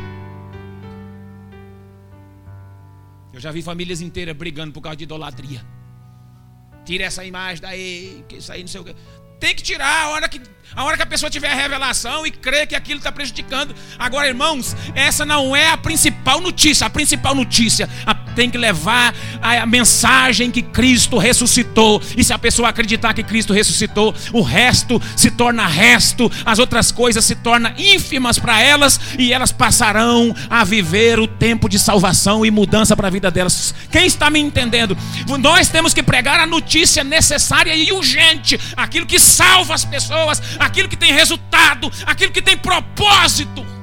Já 3.41 3.51
vi 3.51 3.61
famílias 3.61 4.01
inteiras 4.01 4.35
brigando 4.35 4.71
por 4.71 4.81
causa 4.81 4.95
de 4.95 5.03
idolatria. 5.03 5.65
Tira 6.85 7.05
essa 7.05 7.25
imagem 7.25 7.61
daí, 7.61 8.23
que 8.27 8.37
isso 8.37 8.51
aí 8.51 8.61
não 8.61 8.67
sei 8.67 8.81
o. 8.81 8.85
Tem 9.39 9.55
que 9.55 9.63
tirar 9.63 10.03
a 10.03 10.09
hora 10.09 10.29
que, 10.29 10.39
a 10.75 10.83
hora 10.83 10.95
que 10.95 11.01
a 11.01 11.05
pessoa 11.07 11.27
tiver 11.27 11.49
a 11.49 11.55
revelação 11.55 12.27
e 12.27 12.29
crer 12.31 12.67
que 12.67 12.75
aquilo 12.75 12.99
está 12.99 13.11
prejudicando. 13.11 13.75
Agora, 13.97 14.27
irmãos, 14.27 14.75
essa 14.93 15.25
não 15.25 15.55
é 15.55 15.69
a 15.69 15.77
principal 15.77 16.39
notícia. 16.39 16.85
A 16.85 16.89
principal 16.91 17.33
notícia 17.33 17.89
a, 18.05 18.13
tem 18.31 18.49
que 18.49 18.57
levar 18.57 19.13
a, 19.41 19.65
mensagem 19.65 20.51
que 20.51 20.61
Cristo 20.61 21.17
ressuscitou. 21.17 22.01
E 22.17 22.23
se 22.23 22.33
a 22.33 22.39
pessoa 22.39 22.69
acreditar 22.69 23.13
que 23.13 23.23
Cristo 23.23 23.53
ressuscitou, 23.53 24.13
o 24.33 24.41
resto 24.41 25.01
se 25.15 25.31
torna 25.31 25.67
resto, 25.67 26.31
as 26.45 26.59
outras 26.59 26.91
coisas 26.91 27.23
se 27.23 27.35
tornam 27.35 27.71
ínfimas 27.77 28.39
para 28.39 28.61
elas 28.61 28.99
e 29.17 29.33
elas 29.33 29.51
passarão 29.51 30.33
a 30.49 30.63
viver 30.63 31.19
o 31.19 31.27
tempo 31.27 31.69
de 31.69 31.79
salvação 31.79 32.45
e 32.45 32.51
mudança 32.51 32.95
para 32.95 33.07
a 33.07 33.11
vida 33.11 33.29
delas. 33.29 33.73
Quem 33.91 34.05
está 34.05 34.29
me 34.29 34.39
entendendo? 34.39 34.97
Nós 35.39 35.69
temos 35.69 35.93
que 35.93 36.03
pregar 36.03 36.39
a 36.39 36.45
notícia 36.45 37.03
necessária 37.03 37.75
e 37.75 37.91
urgente, 37.91 38.59
aquilo 38.75 39.05
que 39.05 39.19
salva 39.19 39.73
as 39.73 39.85
pessoas, 39.85 40.41
aquilo 40.59 40.89
que 40.89 40.97
tem 40.97 41.13
resultado, 41.13 41.91
aquilo 42.05 42.31
que 42.31 42.41
tem 42.41 42.57
propósito. 42.57 43.80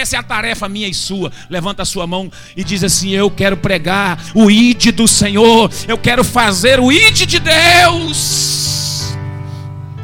Essa 0.00 0.16
é 0.16 0.18
a 0.18 0.22
tarefa 0.22 0.68
minha 0.68 0.88
e 0.88 0.94
sua. 0.94 1.30
Levanta 1.50 1.82
a 1.82 1.84
sua 1.84 2.06
mão 2.06 2.32
e 2.56 2.64
diz 2.64 2.82
assim: 2.82 3.10
Eu 3.10 3.30
quero 3.30 3.56
pregar 3.56 4.18
o 4.34 4.50
id 4.50 4.92
do 4.92 5.06
Senhor, 5.06 5.70
eu 5.86 5.98
quero 5.98 6.24
fazer 6.24 6.80
o 6.80 6.90
id 6.90 7.26
de 7.26 7.38
Deus. 7.38 9.14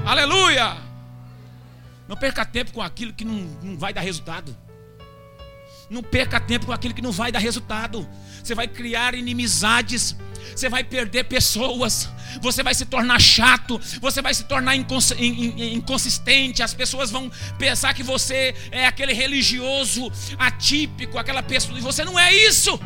Aleluia! 0.04 0.76
Não 2.06 2.16
perca 2.16 2.44
tempo 2.44 2.72
com 2.72 2.82
aquilo 2.82 3.12
que 3.12 3.24
não, 3.24 3.48
não 3.62 3.76
vai 3.76 3.92
dar 3.92 4.02
resultado. 4.02 4.56
Não 5.88 6.02
perca 6.02 6.38
tempo 6.38 6.66
com 6.66 6.72
aquilo 6.72 6.94
que 6.94 7.02
não 7.02 7.12
vai 7.12 7.32
dar 7.32 7.38
resultado. 7.38 8.06
Você 8.42 8.54
vai 8.54 8.68
criar 8.68 9.14
inimizades 9.14 10.14
você 10.54 10.68
vai 10.68 10.84
perder 10.84 11.24
pessoas, 11.24 12.08
você 12.40 12.62
vai 12.62 12.74
se 12.74 12.86
tornar 12.86 13.20
chato, 13.20 13.80
você 14.00 14.20
vai 14.22 14.34
se 14.34 14.44
tornar 14.44 14.76
inconsistente. 14.76 16.62
As 16.62 16.74
pessoas 16.74 17.10
vão 17.10 17.30
pensar 17.58 17.94
que 17.94 18.02
você 18.02 18.54
é 18.70 18.86
aquele 18.86 19.12
religioso 19.12 20.10
atípico, 20.38 21.18
aquela 21.18 21.42
pessoa, 21.42 21.78
e 21.78 21.82
você 21.82 22.04
não 22.04 22.18
é 22.18 22.34
isso. 22.34 22.78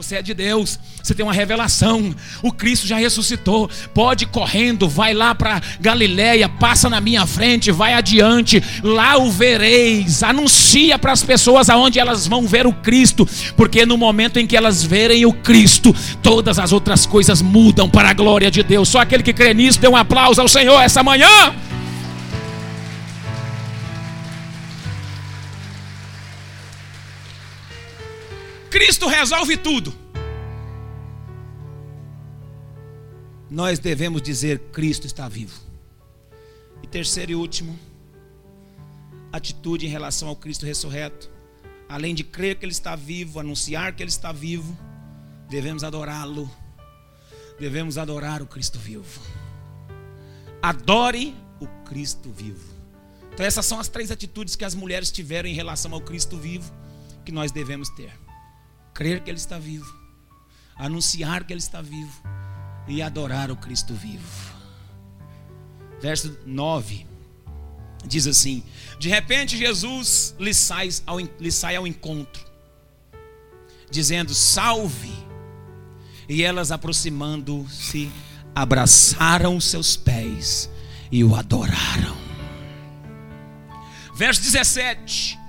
Você 0.00 0.16
é 0.16 0.22
de 0.22 0.32
Deus, 0.32 0.78
você 1.02 1.14
tem 1.14 1.22
uma 1.22 1.32
revelação. 1.32 2.14
O 2.42 2.50
Cristo 2.50 2.86
já 2.86 2.96
ressuscitou. 2.96 3.68
Pode 3.92 4.24
ir 4.24 4.28
correndo, 4.28 4.88
vai 4.88 5.12
lá 5.12 5.34
para 5.34 5.60
Galiléia, 5.78 6.48
passa 6.48 6.88
na 6.88 7.02
minha 7.02 7.26
frente, 7.26 7.70
vai 7.70 7.92
adiante. 7.92 8.64
Lá 8.82 9.18
o 9.18 9.30
vereis. 9.30 10.22
Anuncia 10.22 10.98
para 10.98 11.12
as 11.12 11.22
pessoas 11.22 11.68
aonde 11.68 11.98
elas 11.98 12.26
vão 12.26 12.46
ver 12.46 12.66
o 12.66 12.72
Cristo, 12.72 13.28
porque 13.58 13.84
no 13.84 13.98
momento 13.98 14.38
em 14.38 14.46
que 14.46 14.56
elas 14.56 14.82
verem 14.82 15.26
o 15.26 15.34
Cristo, 15.34 15.94
todas 16.22 16.58
as 16.58 16.72
outras 16.72 17.04
coisas 17.04 17.42
mudam 17.42 17.86
para 17.86 18.08
a 18.08 18.14
glória 18.14 18.50
de 18.50 18.62
Deus. 18.62 18.88
Só 18.88 19.00
aquele 19.00 19.22
que 19.22 19.34
crê 19.34 19.52
nisso, 19.52 19.78
dê 19.78 19.86
um 19.86 19.96
aplauso 19.96 20.40
ao 20.40 20.48
Senhor 20.48 20.80
essa 20.80 21.02
manhã. 21.02 21.52
Cristo 28.70 29.08
resolve 29.08 29.56
tudo. 29.56 29.92
Nós 33.50 33.80
devemos 33.80 34.22
dizer: 34.22 34.60
Cristo 34.72 35.08
está 35.08 35.28
vivo. 35.28 35.60
E 36.80 36.86
terceiro 36.86 37.32
e 37.32 37.34
último, 37.34 37.76
atitude 39.32 39.86
em 39.86 39.88
relação 39.88 40.28
ao 40.28 40.36
Cristo 40.36 40.64
ressurreto. 40.64 41.28
Além 41.88 42.14
de 42.14 42.22
crer 42.22 42.54
que 42.54 42.64
Ele 42.64 42.70
está 42.70 42.94
vivo, 42.94 43.40
anunciar 43.40 43.92
que 43.92 44.04
Ele 44.04 44.10
está 44.10 44.30
vivo, 44.30 44.78
devemos 45.48 45.82
adorá-lo. 45.82 46.48
Devemos 47.58 47.98
adorar 47.98 48.40
o 48.40 48.46
Cristo 48.46 48.78
vivo. 48.78 49.20
Adore 50.62 51.34
o 51.60 51.66
Cristo 51.88 52.30
vivo. 52.30 52.72
Então, 53.34 53.44
essas 53.44 53.66
são 53.66 53.80
as 53.80 53.88
três 53.88 54.12
atitudes 54.12 54.54
que 54.54 54.64
as 54.64 54.76
mulheres 54.76 55.10
tiveram 55.10 55.48
em 55.48 55.54
relação 55.54 55.92
ao 55.92 56.00
Cristo 56.00 56.38
vivo 56.38 56.72
que 57.24 57.32
nós 57.32 57.50
devemos 57.50 57.88
ter 57.90 58.12
crer 59.00 59.20
que 59.22 59.30
Ele 59.30 59.38
está 59.38 59.58
vivo, 59.58 59.90
anunciar 60.76 61.44
que 61.44 61.54
Ele 61.54 61.60
está 61.60 61.80
vivo 61.80 62.22
e 62.86 63.00
adorar 63.00 63.50
o 63.50 63.56
Cristo 63.56 63.94
vivo. 63.94 64.28
Verso 66.02 66.38
9 66.44 67.06
diz 68.04 68.26
assim: 68.26 68.62
De 68.98 69.08
repente 69.08 69.56
Jesus 69.56 70.34
lhe 70.38 70.52
sai 70.52 70.90
ao, 71.06 71.18
lhe 71.18 71.50
sai 71.50 71.76
ao 71.76 71.86
encontro, 71.86 72.44
dizendo: 73.90 74.34
Salve! 74.34 75.14
E 76.28 76.42
elas, 76.42 76.70
aproximando-se, 76.70 78.12
abraçaram 78.54 79.58
seus 79.58 79.96
pés 79.96 80.68
e 81.10 81.24
o 81.24 81.34
adoraram. 81.34 82.18
Verso 84.14 84.42
17: 84.42 85.39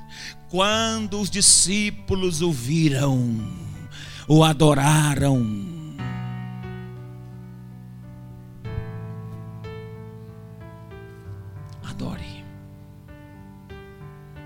Quando 0.51 1.21
os 1.21 1.29
discípulos 1.29 2.41
o 2.41 2.51
viram, 2.51 3.39
o 4.27 4.43
adoraram. 4.43 5.41
Adore. 11.81 12.43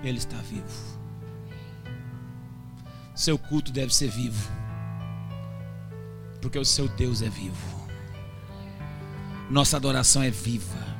Ele 0.04 0.18
está 0.18 0.36
vivo. 0.36 1.00
Seu 3.12 3.36
culto 3.36 3.72
deve 3.72 3.92
ser 3.92 4.08
vivo. 4.08 4.48
Porque 6.40 6.56
o 6.56 6.64
seu 6.64 6.86
Deus 6.86 7.20
é 7.20 7.28
vivo. 7.28 7.88
Nossa 9.50 9.76
adoração 9.76 10.22
é 10.22 10.30
viva. 10.30 10.95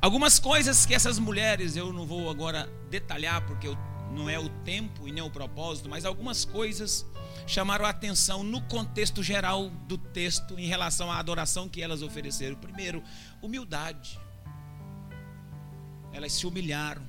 Algumas 0.00 0.38
coisas 0.38 0.86
que 0.86 0.94
essas 0.94 1.18
mulheres, 1.18 1.74
eu 1.74 1.92
não 1.92 2.06
vou 2.06 2.30
agora 2.30 2.70
detalhar, 2.88 3.44
porque 3.44 3.68
não 4.12 4.30
é 4.30 4.38
o 4.38 4.48
tempo 4.48 5.08
e 5.08 5.12
nem 5.12 5.22
o 5.22 5.30
propósito, 5.30 5.88
mas 5.88 6.04
algumas 6.04 6.44
coisas 6.44 7.04
chamaram 7.46 7.84
a 7.84 7.88
atenção 7.88 8.44
no 8.44 8.60
contexto 8.62 9.22
geral 9.22 9.70
do 9.88 9.98
texto 9.98 10.58
em 10.58 10.66
relação 10.66 11.10
à 11.10 11.18
adoração 11.18 11.68
que 11.68 11.82
elas 11.82 12.00
ofereceram. 12.00 12.54
Primeiro, 12.56 13.02
humildade. 13.42 14.18
Elas 16.12 16.32
se 16.32 16.46
humilharam, 16.46 17.02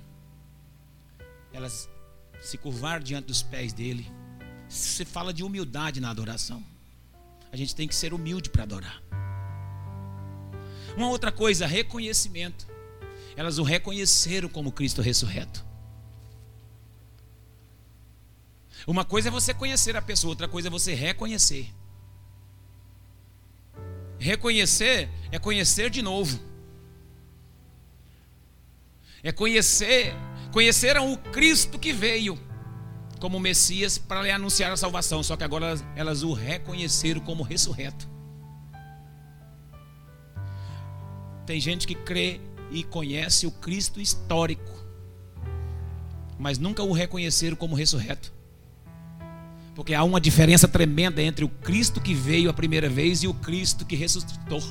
elas 1.53 1.87
se 2.41 2.57
curvaram 2.57 3.03
diante 3.03 3.27
dos 3.27 3.43
pés 3.43 3.71
dele. 3.71 4.11
Se 4.67 5.05
fala 5.05 5.33
de 5.33 5.43
humildade 5.43 5.99
na 5.99 6.09
adoração. 6.09 6.63
A 7.51 7.55
gente 7.55 7.75
tem 7.75 7.87
que 7.87 7.95
ser 7.95 8.13
humilde 8.13 8.49
para 8.49 8.63
adorar. 8.63 9.01
Uma 10.97 11.09
outra 11.09 11.31
coisa, 11.31 11.65
reconhecimento. 11.65 12.67
Elas 13.39 13.57
o 13.57 13.63
reconheceram 13.63 14.49
como 14.49 14.69
Cristo 14.69 15.01
ressurreto. 15.01 15.65
Uma 18.85 19.05
coisa 19.05 19.29
é 19.29 19.31
você 19.31 19.53
conhecer 19.53 19.95
a 19.95 20.01
pessoa, 20.01 20.31
outra 20.33 20.45
coisa 20.45 20.67
é 20.67 20.69
você 20.69 20.93
reconhecer. 20.93 21.73
Reconhecer 24.19 25.09
é 25.31 25.39
conhecer 25.39 25.89
de 25.89 26.01
novo. 26.01 26.37
É 29.23 29.31
conhecer, 29.31 30.13
conheceram 30.51 31.13
o 31.13 31.17
Cristo 31.17 31.79
que 31.79 31.93
veio 31.93 32.37
como 33.21 33.39
Messias 33.39 33.97
para 33.97 34.21
lhe 34.21 34.31
anunciar 34.31 34.73
a 34.73 34.75
salvação, 34.75 35.23
só 35.23 35.37
que 35.37 35.45
agora 35.45 35.67
elas, 35.67 35.85
elas 35.95 36.23
o 36.23 36.33
reconheceram 36.33 37.21
como 37.21 37.41
ressurreto. 37.41 38.05
Tem 41.45 41.57
gente 41.61 41.87
que 41.87 41.95
crê 41.95 42.41
e 42.71 42.83
conhece 42.83 43.47
o 43.47 43.51
Cristo 43.51 43.99
histórico, 43.99 44.71
mas 46.37 46.57
nunca 46.57 46.83
o 46.83 46.91
reconheceram 46.91 47.55
como 47.55 47.75
ressurreto. 47.75 48.31
Porque 49.75 49.93
há 49.93 50.03
uma 50.03 50.19
diferença 50.19 50.67
tremenda 50.67 51.21
entre 51.21 51.45
o 51.45 51.49
Cristo 51.49 52.01
que 52.01 52.13
veio 52.13 52.49
a 52.49 52.53
primeira 52.53 52.89
vez 52.89 53.23
e 53.23 53.27
o 53.27 53.33
Cristo 53.33 53.85
que 53.85 53.95
ressuscitou. 53.95 54.61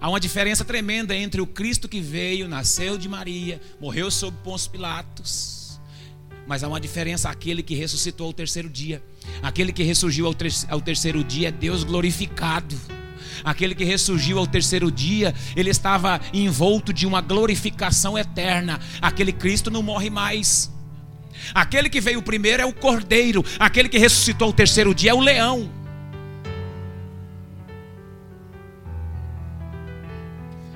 Há 0.00 0.08
uma 0.08 0.18
diferença 0.18 0.64
tremenda 0.64 1.14
entre 1.14 1.42
o 1.42 1.46
Cristo 1.46 1.86
que 1.86 2.00
veio, 2.00 2.48
nasceu 2.48 2.96
de 2.96 3.06
Maria, 3.08 3.60
morreu 3.78 4.10
sob 4.10 4.34
Pôncio 4.42 4.70
Pilatos, 4.70 5.78
mas 6.46 6.64
há 6.64 6.68
uma 6.68 6.80
diferença: 6.80 7.28
aquele 7.28 7.62
que 7.62 7.74
ressuscitou 7.74 8.28
ao 8.28 8.32
terceiro 8.32 8.70
dia, 8.70 9.02
aquele 9.42 9.72
que 9.72 9.82
ressurgiu 9.82 10.26
ao, 10.26 10.34
ter 10.34 10.50
ao 10.68 10.80
terceiro 10.80 11.22
dia 11.22 11.48
é 11.48 11.52
Deus 11.52 11.84
glorificado. 11.84 12.74
Aquele 13.44 13.74
que 13.74 13.84
ressurgiu 13.84 14.38
ao 14.38 14.46
terceiro 14.46 14.90
dia, 14.90 15.34
ele 15.56 15.70
estava 15.70 16.20
envolto 16.32 16.92
de 16.92 17.06
uma 17.06 17.20
glorificação 17.20 18.18
eterna. 18.18 18.80
Aquele 19.00 19.32
Cristo 19.32 19.70
não 19.70 19.82
morre 19.82 20.10
mais. 20.10 20.70
Aquele 21.54 21.88
que 21.88 22.00
veio 22.00 22.22
primeiro 22.22 22.62
é 22.62 22.66
o 22.66 22.72
cordeiro, 22.72 23.44
aquele 23.58 23.88
que 23.88 23.98
ressuscitou 23.98 24.46
ao 24.46 24.52
terceiro 24.52 24.94
dia 24.94 25.10
é 25.10 25.14
o 25.14 25.20
leão. 25.20 25.70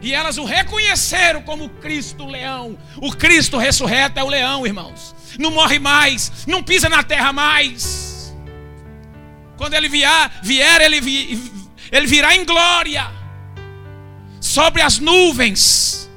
E 0.05 0.13
elas 0.13 0.37
o 0.37 0.45
reconheceram 0.45 1.41
como 1.41 1.69
Cristo 1.69 2.27
leão. 2.27 2.77
O 2.99 3.11
Cristo 3.11 3.57
ressurreto 3.57 4.21
é 4.21 4.23
o 4.23 4.29
leão, 4.29 4.67
irmãos. 4.67 5.15
Não 5.39 5.51
morre 5.51 5.79
mais, 5.79 6.45
não 6.47 6.63
pisa 6.63 6.91
na 6.91 7.03
terra 7.03 7.33
mais. 7.33 8.35
Quando 9.57 9.73
ele 9.73 9.89
vier, 9.89 10.31
vier 10.43 10.83
ele, 10.83 11.01
vi, 11.01 11.41
ele 11.91 12.07
virá 12.07 12.35
em 12.35 12.45
glória 12.45 13.11
sobre 14.41 14.83
as 14.83 14.99
nuvens, 14.99 16.11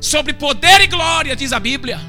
sobre 0.00 0.32
poder 0.32 0.80
e 0.80 0.86
glória, 0.86 1.34
diz 1.34 1.52
a 1.52 1.60
Bíblia. 1.60 2.00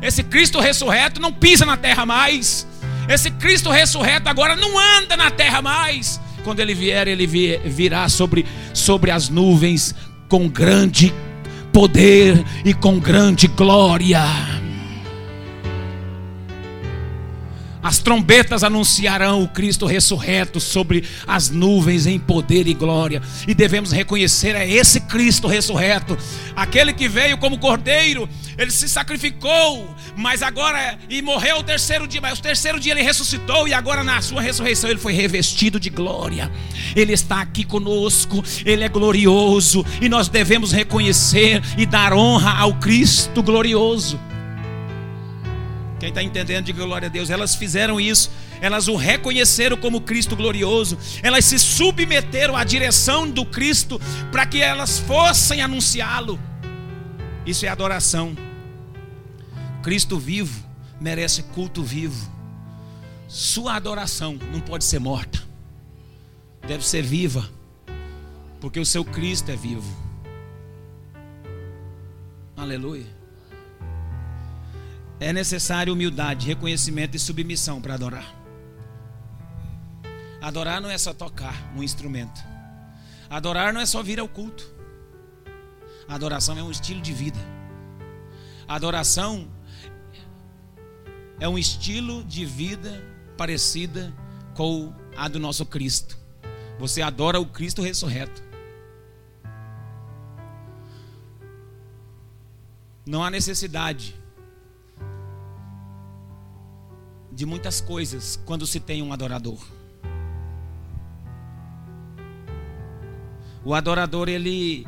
Esse 0.00 0.22
Cristo 0.22 0.58
ressurreto 0.58 1.20
não 1.20 1.32
pisa 1.32 1.64
na 1.64 1.76
terra 1.76 2.04
mais. 2.04 2.66
Esse 3.08 3.30
Cristo 3.30 3.70
ressurreto 3.70 4.28
agora 4.28 4.56
não 4.56 4.78
anda 4.78 5.16
na 5.16 5.30
terra 5.30 5.60
mais. 5.62 6.20
Quando 6.42 6.60
ele 6.60 6.74
vier, 6.74 7.06
ele 7.06 7.26
virá 7.26 8.08
sobre, 8.08 8.44
sobre 8.74 9.10
as 9.10 9.28
nuvens 9.28 9.94
com 10.28 10.48
grande 10.48 11.12
poder 11.72 12.44
e 12.64 12.74
com 12.74 12.98
grande 12.98 13.46
glória. 13.46 14.61
As 17.82 17.98
trombetas 17.98 18.62
anunciarão 18.62 19.42
o 19.42 19.48
Cristo 19.48 19.86
ressurreto 19.86 20.60
sobre 20.60 21.04
as 21.26 21.50
nuvens 21.50 22.06
em 22.06 22.18
poder 22.18 22.68
e 22.68 22.74
glória. 22.74 23.20
E 23.46 23.54
devemos 23.54 23.90
reconhecer 23.90 24.54
é 24.54 24.68
esse 24.68 25.00
Cristo 25.00 25.48
ressurreto, 25.48 26.16
aquele 26.54 26.92
que 26.92 27.08
veio 27.08 27.36
como 27.38 27.58
cordeiro, 27.58 28.28
ele 28.56 28.70
se 28.70 28.88
sacrificou, 28.88 29.94
mas 30.16 30.42
agora 30.42 30.98
e 31.08 31.20
morreu 31.22 31.58
o 31.58 31.62
terceiro 31.62 32.06
dia, 32.06 32.20
mas 32.20 32.38
o 32.38 32.42
terceiro 32.42 32.78
dia 32.78 32.92
ele 32.92 33.02
ressuscitou 33.02 33.66
e 33.66 33.74
agora 33.74 34.04
na 34.04 34.20
sua 34.20 34.40
ressurreição 34.40 34.88
ele 34.88 34.98
foi 34.98 35.12
revestido 35.12 35.80
de 35.80 35.90
glória. 35.90 36.50
Ele 36.94 37.12
está 37.12 37.40
aqui 37.40 37.64
conosco, 37.64 38.44
ele 38.64 38.84
é 38.84 38.88
glorioso 38.88 39.84
e 40.00 40.08
nós 40.08 40.28
devemos 40.28 40.70
reconhecer 40.70 41.62
e 41.76 41.84
dar 41.84 42.12
honra 42.12 42.58
ao 42.58 42.74
Cristo 42.74 43.42
glorioso. 43.42 44.31
Quem 46.02 46.08
está 46.08 46.20
entendendo, 46.20 46.64
diga 46.64 46.84
glória 46.84 47.06
a 47.06 47.08
Deus. 47.08 47.30
Elas 47.30 47.54
fizeram 47.54 48.00
isso, 48.00 48.28
elas 48.60 48.88
o 48.88 48.96
reconheceram 48.96 49.76
como 49.76 50.00
Cristo 50.00 50.34
glorioso, 50.34 50.98
elas 51.22 51.44
se 51.44 51.56
submeteram 51.60 52.56
à 52.56 52.64
direção 52.64 53.30
do 53.30 53.46
Cristo 53.46 54.00
para 54.32 54.44
que 54.44 54.60
elas 54.60 54.98
fossem 54.98 55.62
anunciá-lo. 55.62 56.40
Isso 57.46 57.64
é 57.64 57.68
adoração. 57.68 58.36
Cristo 59.80 60.18
vivo 60.18 60.68
merece 61.00 61.44
culto 61.44 61.84
vivo. 61.84 62.28
Sua 63.28 63.76
adoração 63.76 64.36
não 64.50 64.58
pode 64.58 64.82
ser 64.82 64.98
morta, 64.98 65.40
deve 66.66 66.84
ser 66.84 67.02
viva, 67.02 67.48
porque 68.60 68.80
o 68.80 68.84
seu 68.84 69.04
Cristo 69.04 69.52
é 69.52 69.56
vivo. 69.56 69.96
Aleluia. 72.56 73.21
É 75.22 75.32
necessário 75.32 75.92
humildade, 75.92 76.48
reconhecimento 76.48 77.16
e 77.16 77.18
submissão 77.18 77.80
para 77.80 77.94
adorar. 77.94 78.34
Adorar 80.40 80.80
não 80.80 80.90
é 80.90 80.98
só 80.98 81.14
tocar 81.14 81.72
um 81.76 81.82
instrumento. 81.82 82.42
Adorar 83.30 83.72
não 83.72 83.80
é 83.80 83.86
só 83.86 84.02
vir 84.02 84.18
ao 84.18 84.26
culto. 84.26 84.68
adoração 86.08 86.58
é 86.58 86.62
um 86.64 86.72
estilo 86.72 87.00
de 87.00 87.12
vida. 87.12 87.38
adoração 88.66 89.48
é 91.38 91.48
um 91.48 91.56
estilo 91.56 92.24
de 92.24 92.44
vida 92.44 92.90
parecida 93.36 94.12
com 94.54 94.92
a 95.16 95.28
do 95.28 95.38
nosso 95.38 95.64
Cristo. 95.64 96.18
Você 96.80 97.00
adora 97.00 97.38
o 97.38 97.46
Cristo 97.46 97.80
ressurreto. 97.80 98.42
Não 103.06 103.22
há 103.22 103.30
necessidade 103.30 104.20
de 107.32 107.46
muitas 107.46 107.80
coisas 107.80 108.38
quando 108.44 108.66
se 108.66 108.78
tem 108.78 109.02
um 109.02 109.12
adorador. 109.12 109.58
O 113.64 113.74
adorador 113.74 114.28
ele 114.28 114.86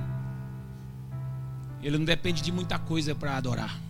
ele 1.82 1.98
não 1.98 2.04
depende 2.04 2.42
de 2.42 2.50
muita 2.50 2.78
coisa 2.78 3.14
para 3.14 3.36
adorar. 3.36 3.80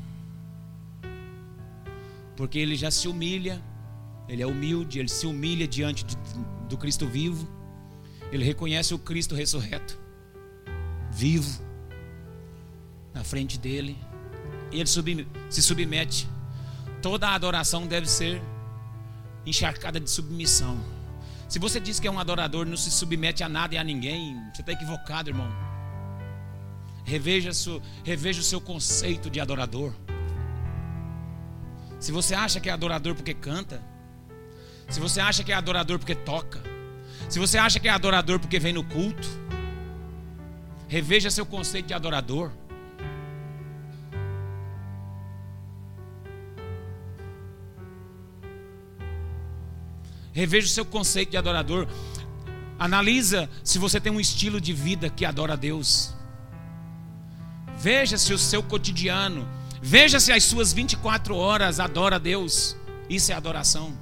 Porque 2.37 2.59
ele 2.59 2.75
já 2.75 2.91
se 2.91 3.07
humilha, 3.07 3.63
ele 4.29 4.43
é 4.43 4.47
humilde, 4.47 4.99
ele 4.99 5.09
se 5.09 5.27
humilha 5.27 5.67
diante 5.67 6.05
de, 6.05 6.17
do 6.69 6.77
Cristo 6.77 7.07
vivo. 7.07 7.49
Ele 8.33 8.45
reconhece 8.45 8.93
o 8.93 8.99
Cristo 8.99 9.37
ressurreto, 9.37 9.97
vivo, 11.13 11.63
na 13.13 13.23
frente 13.23 13.59
dele. 13.59 13.97
E 14.73 14.81
ele 14.81 14.89
sub, 14.89 15.29
se 15.49 15.63
submete 15.63 16.29
toda 17.05 17.29
adoração 17.29 17.87
deve 17.87 18.07
ser 18.07 18.41
encharcada 19.45 20.01
de 20.01 20.09
submissão. 20.09 20.83
Se 21.47 21.59
você 21.59 21.79
diz 21.79 22.01
que 22.01 22.09
é 22.09 22.11
um 22.11 22.19
adorador, 22.19 22.65
não 22.65 22.79
se 22.79 22.91
submete 22.91 23.45
a 23.45 23.49
nada 23.49 23.75
e 23.75 23.77
a 23.77 23.85
ninguém, 23.85 24.35
você 24.55 24.63
está 24.63 24.73
equivocado, 24.73 25.29
irmão. 25.29 25.47
Reveja, 27.05 27.53
seu, 27.53 27.83
reveja 28.03 28.41
o 28.41 28.43
seu 28.43 28.59
conceito 28.59 29.29
de 29.29 29.39
adorador. 29.39 29.93
Se 32.01 32.11
você 32.11 32.35
acha 32.35 32.59
que 32.59 32.71
é 32.71 32.73
adorador 32.73 33.15
porque 33.15 33.35
canta, 33.35 33.83
se 34.89 34.99
você 34.99 35.21
acha 35.21 35.45
que 35.45 35.53
é 35.53 35.55
adorador 35.55 35.99
porque 35.99 36.15
toca, 36.15 36.63
se 37.29 37.39
você 37.39 37.59
acha 37.59 37.79
que 37.79 37.87
é 37.87 37.91
adorador 37.91 38.41
porque 38.41 38.59
vem 38.59 38.73
no 38.73 38.83
culto, 38.83 39.29
reveja 40.89 41.31
seu 41.31 41.45
conceito 41.45 41.89
de 41.89 41.93
adorador. 41.93 42.51
Reveja 50.35 50.67
o 50.67 50.71
seu 50.71 50.85
conceito 50.85 51.31
de 51.31 51.37
adorador. 51.37 51.87
Analisa 52.77 53.49
se 53.63 53.79
você 53.79 54.01
tem 54.01 54.13
um 54.13 54.21
estilo 54.21 54.61
de 54.61 54.73
vida 54.73 55.09
que 55.09 55.25
adora 55.25 55.53
a 55.53 55.57
Deus. 55.57 56.13
Veja 57.79 58.19
se 58.19 58.35
o 58.35 58.39
seu 58.39 58.61
cotidiano, 58.61 59.49
veja 59.81 60.19
se 60.19 60.33
as 60.33 60.43
suas 60.43 60.73
24 60.73 61.37
horas 61.37 61.79
adora 61.79 62.17
a 62.17 62.19
Deus. 62.19 62.77
Isso 63.09 63.31
é 63.31 63.35
adoração. 63.37 63.97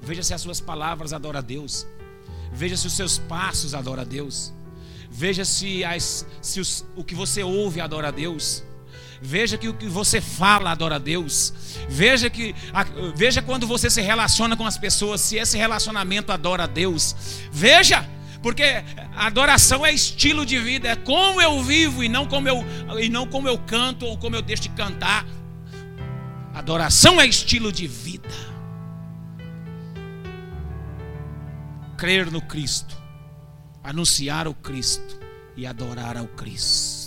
Veja 0.00 0.22
se 0.22 0.32
as 0.32 0.40
suas 0.40 0.58
palavras 0.58 1.12
adoram 1.12 1.38
a 1.38 1.42
Deus. 1.42 1.86
Veja 2.50 2.76
se 2.76 2.86
os 2.86 2.94
seus 2.94 3.18
passos 3.18 3.74
adoram 3.74 4.02
a 4.02 4.06
Deus. 4.06 4.54
Veja 5.10 5.44
se, 5.44 5.84
as, 5.84 6.26
se 6.40 6.60
os, 6.60 6.84
o 6.96 7.04
que 7.04 7.14
você 7.14 7.42
ouve 7.42 7.78
adora 7.78 8.08
a 8.08 8.10
Deus. 8.10 8.64
Veja 9.20 9.56
que 9.56 9.68
o 9.68 9.74
que 9.74 9.86
você 9.86 10.20
fala 10.20 10.70
adora 10.70 10.96
a 10.96 10.98
Deus. 10.98 11.52
Veja 11.88 12.28
que 12.28 12.54
veja 13.14 13.40
quando 13.40 13.66
você 13.66 13.88
se 13.88 14.00
relaciona 14.00 14.56
com 14.56 14.66
as 14.66 14.76
pessoas, 14.76 15.20
se 15.20 15.36
esse 15.36 15.56
relacionamento 15.56 16.30
adora 16.30 16.64
a 16.64 16.66
Deus. 16.66 17.16
Veja, 17.50 18.08
porque 18.42 18.84
adoração 19.16 19.86
é 19.86 19.92
estilo 19.92 20.44
de 20.44 20.58
vida, 20.58 20.88
é 20.88 20.96
como 20.96 21.40
eu 21.40 21.62
vivo 21.62 22.04
e 22.04 22.08
não 22.08 22.26
como 22.26 22.46
eu 22.46 22.62
e 23.00 23.08
não 23.08 23.26
como 23.26 23.48
eu 23.48 23.56
canto 23.58 24.04
ou 24.04 24.18
como 24.18 24.36
eu 24.36 24.42
deixo 24.42 24.64
de 24.64 24.68
cantar. 24.70 25.24
Adoração 26.52 27.20
é 27.20 27.26
estilo 27.26 27.72
de 27.72 27.86
vida. 27.86 28.28
Crer 31.96 32.30
no 32.30 32.42
Cristo, 32.42 32.94
anunciar 33.82 34.46
o 34.46 34.52
Cristo 34.54 35.18
e 35.56 35.66
adorar 35.66 36.16
ao 36.16 36.26
Cristo. 36.26 37.03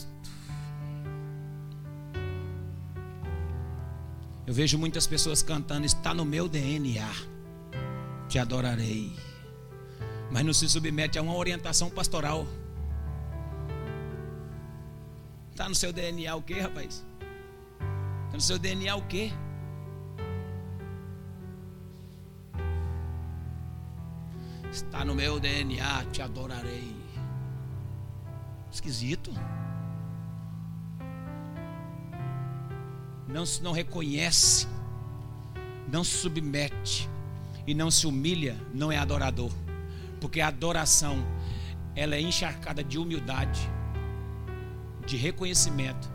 Eu 4.47 4.53
vejo 4.53 4.77
muitas 4.77 5.05
pessoas 5.05 5.43
cantando, 5.43 5.85
está 5.85 6.13
no 6.13 6.23
meu 6.23 6.47
DNA. 6.47 7.11
Te 8.29 8.39
adorarei. 8.39 9.13
Mas 10.31 10.45
não 10.45 10.53
se 10.53 10.69
submete 10.69 11.19
a 11.19 11.21
uma 11.21 11.35
orientação 11.35 11.89
pastoral. 11.89 12.47
Está 15.51 15.67
no 15.67 15.75
seu 15.75 15.91
DNA 15.91 16.33
o 16.33 16.41
quê, 16.41 16.61
rapaz? 16.61 17.05
Está 18.27 18.35
no 18.35 18.41
seu 18.41 18.57
DNA 18.57 18.95
o 18.95 19.01
quê? 19.01 19.33
Está 24.71 25.03
no 25.03 25.13
meu 25.13 25.41
DNA, 25.41 26.05
te 26.13 26.21
adorarei. 26.21 26.95
Esquisito. 28.71 29.33
Não, 33.37 33.43
não 33.61 33.71
reconhece, 33.71 34.67
não 35.87 36.03
se 36.03 36.17
submete 36.17 37.07
e 37.67 37.73
não 37.75 37.91
se 37.91 38.07
humilha, 38.07 38.57
não 38.73 38.91
é 38.91 38.97
adorador. 38.97 39.51
Porque 40.19 40.41
a 40.41 40.47
adoração, 40.47 41.23
ela 41.95 42.15
é 42.15 42.21
encharcada 42.21 42.83
de 42.83 42.97
humildade, 42.97 43.59
de 45.05 45.15
reconhecimento 45.15 46.09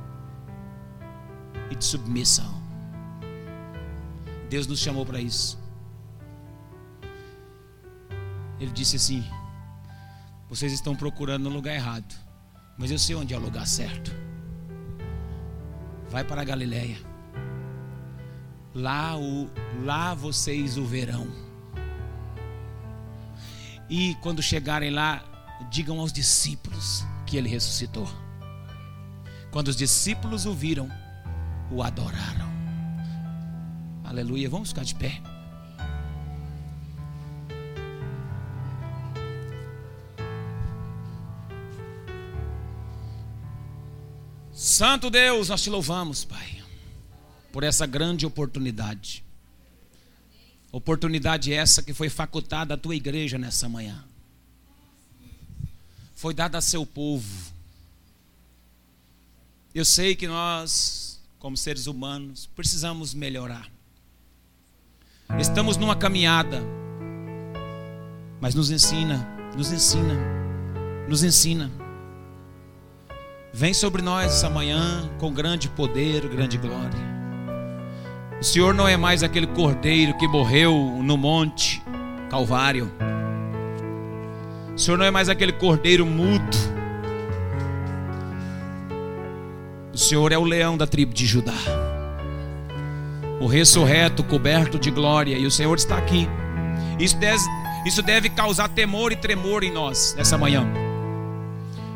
e 1.71 1.77
de 1.77 1.85
submissão. 1.85 2.61
Deus 4.51 4.67
nos 4.67 4.81
chamou 4.81 5.07
para 5.07 5.21
isso. 5.21 5.57
Ele 8.59 8.73
disse 8.73 8.97
assim: 8.97 9.25
Vocês 10.49 10.73
estão 10.73 10.97
procurando 10.97 11.45
no 11.45 11.51
lugar 11.51 11.75
errado, 11.75 12.15
mas 12.77 12.91
eu 12.91 12.99
sei 12.99 13.15
onde 13.15 13.33
é 13.33 13.39
o 13.39 13.41
lugar 13.41 13.67
certo. 13.67 14.13
Vai 16.11 16.25
para 16.25 16.43
a 16.43 16.45
Galileia. 16.45 17.12
Lá, 18.75 19.17
o, 19.19 19.51
lá 19.85 20.15
vocês 20.15 20.79
o 20.79 20.85
verão. 20.85 21.29
E 23.89 24.15
quando 24.23 24.43
chegarem 24.43 24.91
lá, 24.91 25.23
digam 25.71 26.01
aos 26.01 26.13
discípulos 26.13 27.05
que 27.27 27.37
ele 27.37 27.49
ressuscitou. 27.49 28.09
Quando 29.51 29.69
os 29.69 29.77
discípulos 29.77 30.47
o 30.47 30.55
viram, 30.55 30.89
o 31.71 31.83
adoraram. 31.83 32.51
Aleluia. 34.05 34.49
Vamos 34.49 34.71
ficar 34.71 34.85
de 34.85 34.95
pé. 34.95 35.21
Santo 44.53 45.11
Deus, 45.11 45.49
nós 45.49 45.63
te 45.63 45.69
louvamos, 45.69 46.25
Pai, 46.25 46.62
por 47.53 47.63
essa 47.63 47.87
grande 47.87 48.25
oportunidade. 48.25 49.23
Oportunidade 50.73 51.53
essa 51.53 51.83
que 51.83 51.93
foi 51.93 52.09
facultada 52.09 52.75
à 52.75 52.77
tua 52.79 52.97
igreja 52.97 53.37
nessa 53.37 53.69
manhã. 53.69 54.03
Foi 56.15 56.33
dada 56.33 56.57
a 56.57 56.63
seu 56.63 56.87
povo. 56.87 57.53
Eu 59.75 59.85
sei 59.85 60.17
que 60.17 60.27
nós, 60.27 61.21
como 61.39 61.57
seres 61.57 61.87
humanos, 61.87 62.49
precisamos 62.57 63.13
melhorar. 63.13 63.71
Estamos 65.39 65.77
numa 65.77 65.97
caminhada, 65.97 66.63
mas 68.41 68.55
nos 68.55 68.71
ensina, 68.71 69.19
nos 69.57 69.71
ensina, 69.71 70.15
nos 71.09 71.23
ensina. 71.23 71.71
Vem 73.53 73.75
sobre 73.75 74.01
nós 74.01 74.33
essa 74.33 74.49
manhã 74.49 75.11
com 75.19 75.33
grande 75.33 75.69
poder, 75.71 76.27
grande 76.29 76.57
glória. 76.57 77.12
O 78.43 78.45
Senhor 78.45 78.75
não 78.75 78.89
é 78.89 78.97
mais 78.97 79.23
aquele 79.23 79.47
cordeiro 79.47 80.15
que 80.15 80.27
morreu 80.27 80.75
no 81.01 81.17
monte 81.17 81.81
Calvário. 82.29 82.91
O 84.75 84.77
Senhor 84.77 84.97
não 84.97 85.05
é 85.05 85.13
mais 85.13 85.29
aquele 85.29 85.53
cordeiro 85.53 86.05
mudo. 86.05 86.57
O 89.95 89.97
Senhor 89.97 90.33
é 90.33 90.37
o 90.37 90.43
leão 90.43 90.77
da 90.77 90.89
tribo 90.89 91.15
de 91.15 91.25
Judá. 91.25 91.55
O 93.41 93.47
ressurreto, 93.47 94.25
coberto 94.25 94.77
de 94.77 94.91
glória, 94.91 95.39
e 95.39 95.47
o 95.47 95.51
Senhor 95.51 95.77
está 95.77 95.97
aqui. 95.97 96.29
Isso 96.99 97.17
deve, 97.19 97.45
isso 97.87 98.03
deve 98.03 98.29
causar 98.29 98.69
temor 98.71 99.13
e 99.13 99.17
tremor 99.17 99.63
em 99.63 99.71
nós 99.71 100.17
nessa 100.19 100.37
manhã. 100.37 100.82